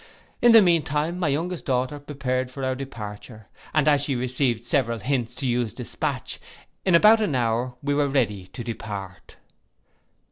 [0.41, 4.65] In the mean time my youngest daughter prepared for our departure, and as she received
[4.65, 6.39] several hints to use dispatch,
[6.83, 9.35] in about an hour we were ready to depart.